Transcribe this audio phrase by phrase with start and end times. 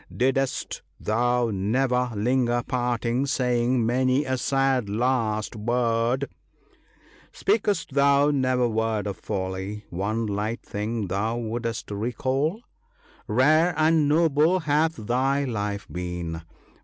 [0.17, 6.27] Didst thou never linger parting, saying many a sad last word?
[7.31, 12.61] Spak'st thou never word of folly, one light thing thou would'st recall?
[13.27, 16.41] Rare and noble hath thy life been